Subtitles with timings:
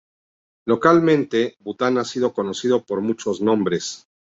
[0.65, 4.07] Localmente, Bután ha sido conocido por muchos nombres.